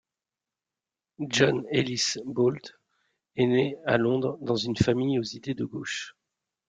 John 1.19 1.63
Ellis 1.69 2.17
Bowlt 2.25 2.79
est 3.35 3.45
né 3.45 3.77
à 3.85 3.97
Londres, 3.99 4.39
dans 4.41 4.55
une 4.55 4.75
famille 4.75 5.19
aux 5.19 5.23
idées 5.23 5.53
de 5.53 5.63
gauche. 5.63 6.15